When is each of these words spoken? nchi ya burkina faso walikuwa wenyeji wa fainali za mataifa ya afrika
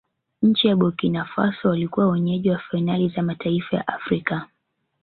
nchi 0.41 0.67
ya 0.67 0.75
burkina 0.75 1.25
faso 1.25 1.69
walikuwa 1.69 2.07
wenyeji 2.11 2.49
wa 2.49 2.57
fainali 2.59 3.09
za 3.09 3.21
mataifa 3.23 3.77
ya 3.77 3.87
afrika 3.87 4.47